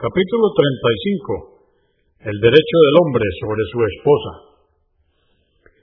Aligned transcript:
Capítulo 0.00 0.48
35. 0.56 2.24
El 2.24 2.36
derecho 2.40 2.76
del 2.88 2.96
hombre 3.04 3.26
sobre 3.36 3.64
su 3.68 3.78
esposa. 3.84 4.32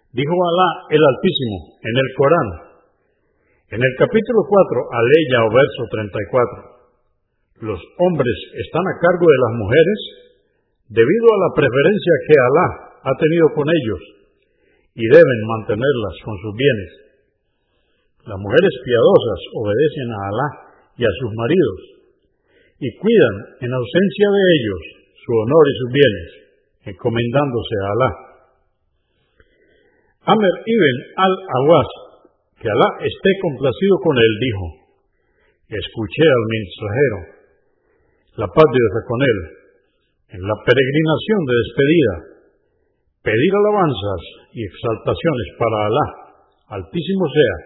Dijo 0.09 0.33
Alá 0.33 0.89
el 0.89 0.97
Altísimo 1.05 1.77
en 1.85 1.95
el 2.01 2.09
Corán, 2.17 2.49
en 3.77 3.77
el 3.77 3.93
capítulo 4.01 4.41
4, 4.41 4.89
aleya 4.89 5.39
o 5.45 5.49
verso 5.53 5.81
34. 7.61 7.69
Los 7.69 7.77
hombres 7.77 8.37
están 8.57 8.89
a 8.89 8.97
cargo 8.97 9.21
de 9.21 9.37
las 9.37 9.53
mujeres 9.53 9.99
debido 10.97 11.27
a 11.37 11.41
la 11.45 11.51
preferencia 11.53 12.13
que 12.25 12.35
Alá 12.41 12.67
ha 13.05 13.13
tenido 13.21 13.53
con 13.53 13.69
ellos 13.69 14.01
y 14.97 15.05
deben 15.13 15.39
mantenerlas 15.45 16.15
con 16.25 16.33
sus 16.41 16.53
bienes. 16.57 16.91
Las 18.25 18.39
mujeres 18.41 18.73
piadosas 18.81 19.39
obedecen 19.61 20.09
a 20.09 20.21
Alá 20.25 20.49
y 20.97 21.05
a 21.05 21.13
sus 21.21 21.29
maridos 21.37 21.96
y 22.79 22.87
cuidan 22.97 23.35
en 23.61 23.71
ausencia 23.73 24.27
de 24.29 24.43
ellos 24.53 24.81
su 25.25 25.31
honor 25.33 25.63
y 25.65 25.77
sus 25.81 25.91
bienes, 25.91 26.29
encomendándose 26.93 27.75
a 27.81 27.87
Alá. 27.91 28.11
Amr 30.27 30.53
ibn 30.65 30.95
al-Awas, 31.17 31.89
que 32.61 32.69
Alá 32.69 32.89
esté 33.01 33.31
complacido 33.41 33.95
con 34.03 34.15
él, 34.15 34.33
dijo, 34.39 34.65
escuché 35.73 36.25
al 36.29 36.45
mensajero, 36.53 37.19
la 38.37 38.47
paz 38.47 38.67
de 38.69 38.77
Dios 38.77 39.03
con 39.09 39.21
él, 39.25 39.39
en 40.37 40.41
la 40.45 40.55
peregrinación 40.61 41.39
de 41.49 41.55
despedida, 41.57 42.13
pedir 43.25 43.51
alabanzas 43.57 44.21
y 44.53 44.63
exaltaciones 44.63 45.47
para 45.57 45.77
Alá, 45.89 46.07
altísimo 46.77 47.25
sea, 47.25 47.57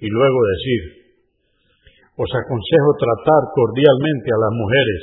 y 0.00 0.08
luego 0.10 0.38
decir, 0.58 1.05
os 2.16 2.30
aconsejo 2.32 2.90
tratar 2.96 3.42
cordialmente 3.52 4.28
a 4.32 4.40
las 4.40 4.52
mujeres, 4.56 5.00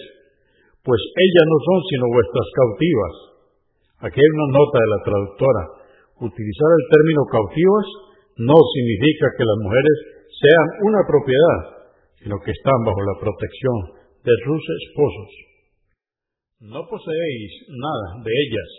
pues 0.81 0.99
ellas 0.99 1.45
no 1.48 1.58
son 1.62 1.80
sino 1.88 2.05
vuestras 2.09 2.48
cautivas. 2.58 3.13
Aquí 4.03 4.17
hay 4.20 4.31
una 4.36 4.50
nota 4.58 4.78
de 4.81 4.89
la 4.89 5.02
traductora. 5.05 5.64
Utilizar 6.28 6.70
el 6.73 6.86
término 6.92 7.22
cautivas 7.30 7.88
no 8.42 8.58
significa 8.58 9.31
que 9.38 9.45
las 9.47 9.59
mujeres 9.61 9.97
sean 10.33 10.66
una 10.89 11.02
propiedad, 11.08 11.59
sino 12.20 12.36
que 12.42 12.52
están 12.52 12.80
bajo 12.83 13.02
la 13.05 13.16
protección 13.22 13.77
de 14.25 14.36
sus 14.44 14.64
esposos. 14.83 15.30
No 16.64 16.81
poseéis 16.89 17.52
nada 17.70 18.23
de 18.23 18.31
ellas, 18.31 18.70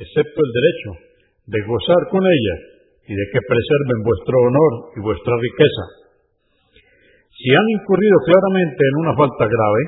excepto 0.00 0.38
el 0.40 0.50
derecho 0.50 0.90
de 1.46 1.58
gozar 1.66 2.02
con 2.10 2.22
ellas 2.24 2.60
y 3.06 3.12
de 3.14 3.26
que 3.34 3.42
preserven 3.42 4.00
vuestro 4.06 4.36
honor 4.46 4.72
y 4.96 5.00
vuestra 5.02 5.34
riqueza. 5.36 6.01
Si 7.32 7.48
han 7.48 7.68
incurrido 7.80 8.16
claramente 8.28 8.80
en 8.84 8.94
una 9.00 9.14
falta 9.16 9.44
grave, 9.48 9.82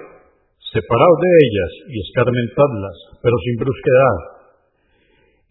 separaos 0.74 1.18
de 1.20 1.30
ellas 1.44 1.72
y 1.92 1.94
escarmentadlas, 2.00 2.96
pero 3.20 3.36
sin 3.44 3.56
brusquedad. 3.60 4.18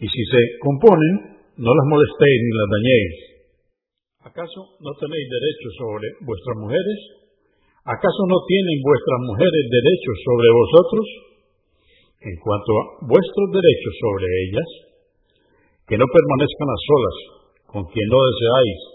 Y 0.02 0.08
si 0.10 0.22
se 0.26 0.42
componen, 0.60 1.38
no 1.56 1.72
las 1.72 1.88
molestéis 1.88 2.40
ni 2.44 2.52
las 2.52 2.70
dañéis. 2.74 3.16
¿Acaso 4.26 4.60
no 4.82 4.92
tenéis 5.00 5.28
derecho 5.30 5.68
sobre 5.78 6.08
vuestras 6.26 6.58
mujeres? 6.60 7.00
¿Acaso 7.86 8.22
no 8.28 8.40
tienen 8.48 8.80
vuestras 8.80 9.20
mujeres 9.28 9.64
derechos 9.68 10.18
sobre 10.24 10.48
vosotros? 10.50 11.06
En 12.24 12.36
cuanto 12.40 12.72
a 12.72 12.84
vuestros 13.12 13.48
derechos 13.52 13.94
sobre 14.00 14.28
ellas, 14.48 14.70
que 15.88 16.00
no 16.00 16.08
permanezcan 16.08 16.70
a 16.72 16.80
solas 16.88 17.18
con 17.68 17.84
quien 17.92 18.08
no 18.08 18.20
deseáis, 18.24 18.93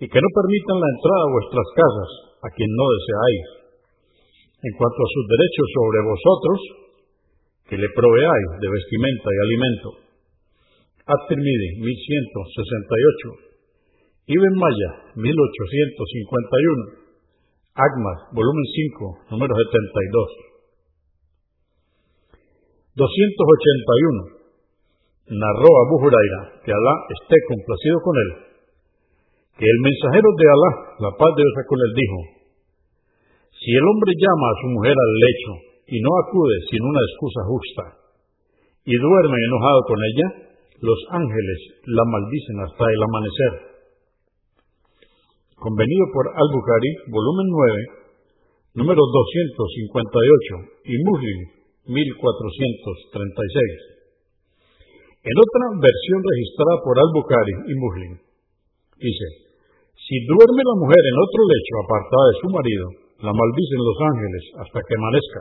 y 0.00 0.08
que 0.08 0.16
no 0.16 0.30
permitan 0.32 0.80
la 0.80 0.90
entrada 0.96 1.22
a 1.28 1.34
vuestras 1.36 1.68
casas 1.76 2.10
a 2.40 2.48
quien 2.56 2.72
no 2.72 2.86
deseáis. 2.88 3.44
En 4.64 4.72
cuanto 4.80 4.96
a 4.96 5.12
sus 5.12 5.24
derechos 5.28 5.68
sobre 5.76 6.00
vosotros, 6.08 6.58
que 7.68 7.76
le 7.76 7.88
proveáis 7.92 8.48
de 8.64 8.68
vestimenta 8.68 9.28
y 9.28 9.38
alimento. 9.44 9.88
At-Tirmidhi, 11.04 11.84
1168. 11.84 13.52
Ibn 14.24 14.52
Maya, 14.56 14.90
1851. 15.20 17.00
Agmas, 17.76 18.18
volumen 18.32 18.66
5, 18.96 19.36
número 19.36 19.52
72. 19.52 20.50
281. 22.96 24.40
Narró 25.30 25.70
Abu 25.86 26.08
Huraira, 26.08 26.58
que 26.64 26.72
Alá 26.72 26.94
esté 27.20 27.36
complacido 27.48 28.00
con 28.02 28.16
él, 28.16 28.49
el 29.68 29.78
mensajero 29.84 30.28
de 30.40 30.46
Alá, 30.48 30.72
la 31.04 31.12
paz 31.20 31.36
de 31.36 31.44
Dios 31.44 31.68
con 31.68 31.76
él, 31.76 31.92
dijo, 31.92 32.40
si 33.60 33.76
el 33.76 33.84
hombre 33.84 34.16
llama 34.16 34.48
a 34.48 34.56
su 34.64 34.72
mujer 34.72 34.96
al 34.96 35.12
lecho 35.20 35.52
y 35.84 36.00
no 36.00 36.16
acude 36.24 36.56
sin 36.72 36.80
una 36.80 37.04
excusa 37.04 37.44
justa, 37.44 37.84
y 38.88 38.96
duerme 38.96 39.36
enojado 39.36 39.84
con 39.84 40.00
ella, 40.00 40.48
los 40.80 40.96
ángeles 41.12 41.76
la 41.84 42.08
maldicen 42.08 42.56
hasta 42.64 42.88
el 42.88 43.00
amanecer. 43.04 43.84
Convenido 45.60 46.08
por 46.16 46.32
Al-Bukhari, 46.32 47.12
volumen 47.12 47.52
9, 47.52 48.80
número 48.80 48.96
258, 48.96 50.88
y 50.88 50.96
Muslim, 51.04 51.38
1436. 51.84 54.00
En 55.20 55.36
otra 55.36 55.64
versión 55.84 56.20
registrada 56.24 56.80
por 56.80 56.96
Al-Bukhari 56.96 57.68
y 57.68 57.76
Muslim, 57.76 58.24
dice, 58.96 59.49
si 60.06 60.16
duerme 60.26 60.62
la 60.64 60.76
mujer 60.80 61.02
en 61.02 61.16
otro 61.20 61.40
lecho 61.44 61.74
apartada 61.84 62.24
de 62.30 62.38
su 62.40 62.48
marido, 62.48 62.86
la 63.20 63.32
maldicen 63.36 63.80
los 63.84 63.98
ángeles 64.00 64.44
hasta 64.64 64.78
que 64.80 64.96
amanezca. 64.96 65.40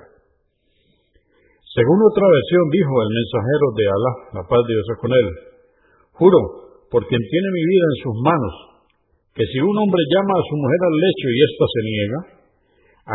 Según 1.70 2.00
otra 2.02 2.26
versión 2.28 2.64
dijo 2.74 2.94
el 3.00 3.12
mensajero 3.14 3.66
de 3.78 3.86
Alá, 3.88 4.14
la 4.36 4.44
paz 4.50 4.62
de 4.68 4.74
Dios 4.76 4.90
con 5.00 5.12
él, 5.16 5.28
juro 6.12 6.40
por 6.92 7.06
quien 7.08 7.22
tiene 7.22 7.50
mi 7.56 7.64
vida 7.64 7.88
en 7.88 8.00
sus 8.04 8.16
manos, 8.20 8.56
que 9.38 9.46
si 9.48 9.58
un 9.64 9.76
hombre 9.78 10.04
llama 10.12 10.34
a 10.36 10.48
su 10.50 10.56
mujer 10.60 10.82
al 10.84 10.98
lecho 10.98 11.28
y 11.30 11.38
ésta 11.40 11.66
se 11.70 11.82
niega, 11.86 12.20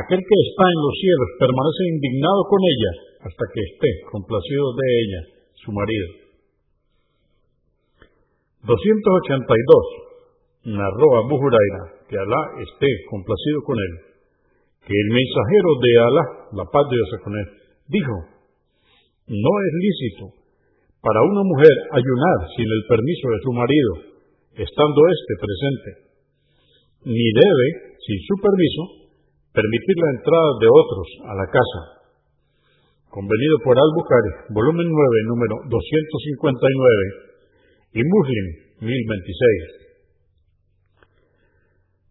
aquel 0.01 0.21
que 0.23 0.39
está 0.49 0.65
en 0.65 0.81
los 0.81 0.95
cielos 0.97 1.31
permanece 1.45 1.83
indignado 1.93 2.41
con 2.49 2.61
ella 2.63 2.93
hasta 3.27 3.45
que 3.53 3.61
esté 3.69 3.91
complacido 4.09 4.65
de 4.81 4.87
ella, 5.03 5.21
su 5.61 5.71
marido. 5.75 6.09
282. 8.65 10.14
Narró 10.65 11.09
Abu 11.21 11.37
Huraira, 11.37 12.09
que 12.09 12.17
Alá 12.17 12.43
esté 12.65 12.89
complacido 13.13 13.61
con 13.69 13.77
él, 13.77 14.17
que 14.81 14.97
el 14.97 15.09
mensajero 15.13 15.71
de 15.77 15.93
Alá, 16.01 16.25
la 16.57 16.65
paz 16.73 16.89
de 16.89 16.97
Dios 16.97 17.13
con 17.21 17.37
él, 17.37 17.49
dijo, 17.93 18.17
no 19.29 19.53
es 19.61 19.73
lícito 19.85 20.33
para 21.05 21.21
una 21.21 21.45
mujer 21.45 21.77
ayunar 21.93 22.49
sin 22.57 22.65
el 22.65 22.83
permiso 22.89 23.27
de 23.29 23.41
su 23.45 23.53
marido, 23.53 23.93
estando 24.57 25.05
éste 25.05 25.33
presente, 25.37 25.91
ni 27.13 27.29
debe, 27.29 28.01
sin 28.01 28.17
su 28.25 28.35
permiso, 28.41 29.13
permitir 29.53 29.97
la 30.01 30.17
entrada 30.17 30.49
de 30.65 30.69
otros 30.73 31.09
a 31.29 31.33
la 31.45 31.47
casa. 31.53 32.09
Convenido 33.13 33.61
por 33.69 33.77
Al-Bukhari, 33.77 34.49
volumen 34.49 34.89
9, 34.89 35.29
número 35.29 35.61
259, 35.69 37.37
y 37.95 38.01
Muslim, 38.01 38.47
1026. 38.81 39.84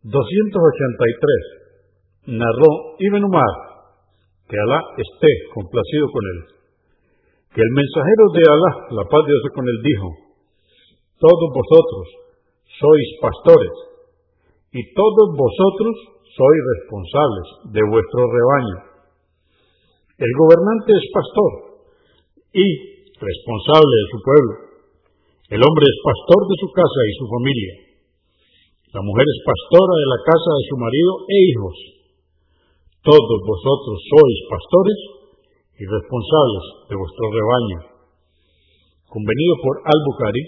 283. 0.03 2.35
Narró 2.35 2.99
Ibn 2.99 3.23
Umar, 3.23 3.55
que 4.47 4.55
Alá 4.59 4.79
esté 4.99 5.31
complacido 5.55 6.11
con 6.11 6.23
él, 6.27 6.39
que 7.55 7.63
el 7.63 7.71
mensajero 7.71 8.25
de 8.35 8.43
Alá, 8.43 8.71
la 8.99 9.07
paz 9.07 9.23
de 9.23 9.31
con 9.55 9.63
él, 9.63 9.79
dijo, 9.79 10.11
todos 11.19 11.49
vosotros 11.55 12.05
sois 12.79 13.09
pastores, 13.23 13.75
y 14.75 14.83
todos 14.91 15.27
vosotros 15.39 15.95
sois 16.35 16.61
responsables 16.75 17.47
de 17.71 17.83
vuestro 17.87 18.27
rebaño. 18.27 18.77
El 20.17 20.31
gobernante 20.35 20.91
es 20.97 21.05
pastor 21.13 21.51
y 22.51 22.65
responsable 23.13 23.95
de 24.01 24.07
su 24.11 24.17
pueblo. 24.19 24.53
El 25.53 25.61
hombre 25.61 25.85
es 25.85 25.97
pastor 26.03 26.41
de 26.49 26.57
su 26.59 26.67
casa 26.73 27.01
y 27.05 27.13
su 27.21 27.29
familia. 27.29 27.92
La 28.93 29.01
mujer 29.01 29.25
es 29.25 29.41
pastora 29.41 29.93
de 29.97 30.05
la 30.05 30.21
casa 30.21 30.53
de 30.53 30.69
su 30.69 30.77
marido 30.77 31.25
e 31.25 31.35
hijos. 31.49 31.73
Todos 33.01 33.41
vosotros 33.41 33.97
sois 34.05 34.37
pastores 34.53 34.99
y 35.81 35.83
responsables 35.89 36.93
de 36.93 36.95
vuestro 37.01 37.25
rebaño. 37.33 37.89
Convenido 39.09 39.53
por 39.65 39.81
Al-Bukhari, 39.81 40.45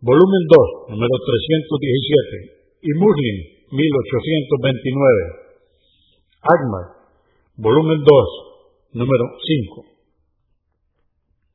volumen 0.00 0.42
2, 0.88 0.96
número 0.96 1.14
317, 1.20 2.80
y 2.80 2.96
Muslim, 2.96 3.36
1829. 3.76 6.40
Agmar, 6.40 7.12
volumen 7.60 8.00
2, 8.00 8.96
número 8.96 9.36
5. 9.36 9.84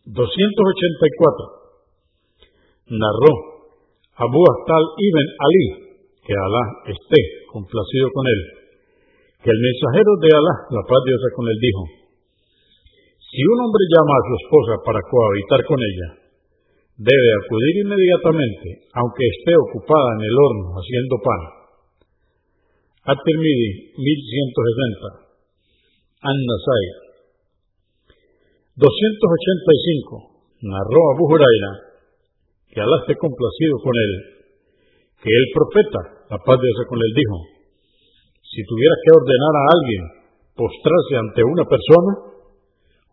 284. 0.05 2.93
Narró 2.93 3.33
Abu 4.21 4.45
Astal 4.53 4.85
ibn 5.01 5.25
Ali, 5.41 5.84
que 6.25 6.33
Alá 6.33 6.63
esté 6.89 7.21
complacido 7.53 8.09
con 8.09 8.25
él, 8.25 8.41
que 9.45 9.51
el 9.53 9.61
mensajero 9.61 10.11
de 10.25 10.29
Alá, 10.33 10.55
la 10.73 10.83
paz 10.89 10.99
de 11.05 11.09
Dios 11.13 11.21
con 11.37 11.45
él, 11.45 11.57
dijo, 11.61 11.81
Si 13.21 13.41
un 13.45 13.57
hombre 13.61 13.83
llama 13.93 14.13
a 14.17 14.25
su 14.25 14.33
esposa 14.41 14.73
para 14.81 15.05
cohabitar 15.05 15.61
con 15.69 15.77
ella, 15.77 16.09
debe 16.97 17.29
acudir 17.45 17.85
inmediatamente, 17.85 18.89
aunque 18.97 19.23
esté 19.37 19.53
ocupada 19.69 20.17
en 20.17 20.23
el 20.25 20.35
horno 20.35 20.67
haciendo 20.81 21.15
pan. 21.21 21.41
At-Tirmidhi 23.05 23.93
1160 24.01 25.25
An-Nasai. 26.25 26.85
285 28.81 30.65
narró 30.65 31.01
Abu 31.13 31.29
Huraira 31.29 31.85
que 32.75 32.81
Alá 32.81 32.97
esté 33.07 33.15
complacido 33.15 33.79
con 33.79 33.95
él, 33.95 34.13
que 35.23 35.31
el 35.31 35.47
profeta, 35.55 36.01
la 36.29 36.37
paz 36.41 36.57
de 36.57 36.69
con 36.89 36.97
él, 36.97 37.13
dijo, 37.13 37.37
si 38.41 38.65
tuviera 38.65 38.95
que 39.03 39.11
ordenar 39.13 39.53
a 39.53 39.69
alguien 39.77 40.25
postrarse 40.55 41.19
ante 41.19 41.43
una 41.43 41.67
persona, 41.67 42.31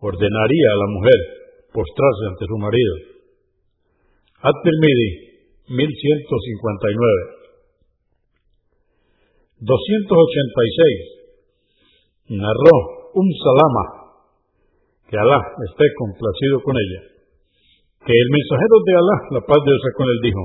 ordenaría 0.01 0.69
a 0.71 0.81
la 0.81 0.87
mujer 0.95 1.19
postrarse 1.75 2.25
ante 2.31 2.47
su 2.47 2.57
marido. 2.57 2.95
At-Tirmidhi, 4.43 5.11
1159. 5.67 7.43
286. 9.61 12.39
Narró 12.39 12.77
un 13.15 13.33
salama, 13.35 13.85
que 15.11 15.19
Alá 15.19 15.43
esté 15.69 15.85
complacido 15.99 16.63
con 16.65 16.77
ella, 16.79 17.03
que 18.07 18.15
el 18.15 18.31
mensajero 18.31 18.81
de 18.87 18.95
Alá, 18.97 19.17
la 19.37 19.43
paz 19.47 19.59
de 19.59 19.67
Dios 19.69 19.83
con 19.95 20.09
él, 20.09 20.21
dijo, 20.23 20.43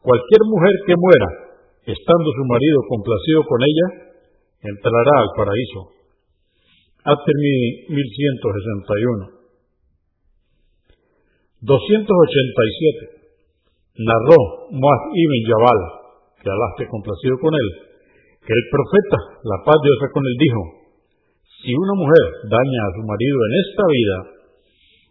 cualquier 0.00 0.42
mujer 0.46 0.74
que 0.86 0.94
muera, 0.96 1.47
estando 1.88 2.28
su 2.36 2.44
marido 2.44 2.78
complacido 2.88 3.40
con 3.48 3.60
ella, 3.64 3.86
entrará 4.60 5.14
al 5.24 5.30
paraíso. 5.32 5.80
At-Tirmidhi 7.08 7.88
1161. 7.88 9.38
287. 11.64 13.18
Narró 14.04 14.68
Muaz 14.70 15.02
ibn 15.16 15.38
Jabal, 15.48 15.80
que 16.38 16.48
Alá 16.52 16.66
esté 16.76 16.84
complacido 16.92 17.34
con 17.40 17.50
él, 17.56 17.68
que 18.44 18.52
el 18.52 18.64
profeta, 18.70 19.18
la 19.42 19.58
paz 19.64 19.80
de 19.82 19.88
Dios 19.88 20.12
con 20.12 20.22
él, 20.22 20.36
dijo, 20.38 20.60
si 21.64 21.74
una 21.74 21.94
mujer 21.98 22.24
daña 22.46 22.80
a 22.86 22.94
su 22.94 23.02
marido 23.02 23.38
en 23.42 23.54
esta 23.64 23.84
vida, 23.90 24.18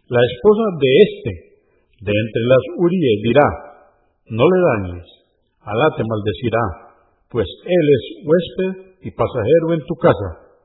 la 0.08 0.22
esposa 0.24 0.64
de 0.80 0.90
éste, 1.04 1.32
de 2.00 2.12
entre 2.16 2.42
las 2.48 2.64
Urias, 2.80 3.18
dirá, 3.20 3.48
no 4.32 4.44
le 4.48 4.58
dañes, 4.64 5.17
Alá 5.68 5.92
te 5.92 6.00
maldecirá, 6.00 6.96
pues 7.28 7.44
él 7.44 7.86
es 7.92 8.24
huésped 8.24 9.04
y 9.04 9.12
pasajero 9.12 9.76
en 9.76 9.84
tu 9.84 10.00
casa, 10.00 10.56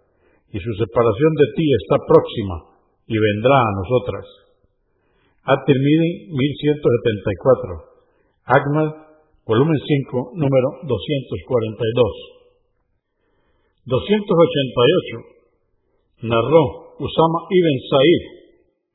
y 0.48 0.64
su 0.64 0.72
separación 0.80 1.32
de 1.36 1.48
ti 1.60 1.66
está 1.84 2.00
próxima, 2.08 2.72
y 3.12 3.20
vendrá 3.20 3.52
a 3.52 3.76
nosotras. 3.84 4.24
At-Tirmidhi 5.44 6.32
1174. 6.32 8.48
Ahmad, 8.48 9.20
volumen 9.44 9.76
5, 9.76 10.40
número 10.40 10.88
242. 10.88 13.84
288. 13.84 16.32
Narró 16.32 16.96
Usama 16.96 17.40
ibn 17.52 17.76
Sa'id, 17.92 18.24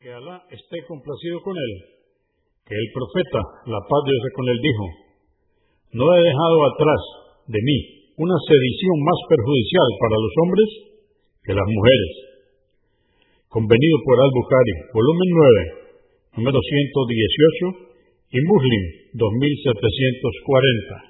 que 0.01 0.09
Alá 0.09 0.41
esté 0.49 0.89
complacido 0.89 1.45
con 1.45 1.53
él, 1.53 2.01
que 2.65 2.73
el 2.73 2.89
profeta, 2.97 3.45
la 3.69 3.85
paz 3.85 4.03
de 4.09 4.17
Dios 4.17 4.33
con 4.33 4.49
él, 4.49 4.57
dijo, 4.65 5.08
no 5.93 6.05
he 6.05 6.21
dejado 6.21 6.59
atrás 6.73 7.03
de 7.49 7.61
mí 7.63 7.79
una 8.19 8.37
sedición 8.45 8.97
más 9.05 9.19
perjudicial 9.29 9.89
para 10.01 10.17
los 10.19 10.33
hombres 10.43 10.69
que 11.45 11.55
las 11.55 11.69
mujeres. 11.69 12.13
Convenido 13.49 13.97
por 14.05 14.17
Al-Bukhari, 14.21 14.75
volumen 14.93 15.31
9, 16.37 16.45
número 16.45 16.59
118, 16.61 17.89
y 18.31 18.39
Muslim 18.45 18.83
2740. 19.15 21.08